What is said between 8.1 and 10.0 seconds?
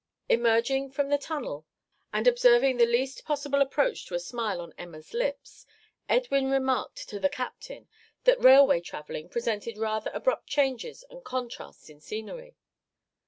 that railway travelling presented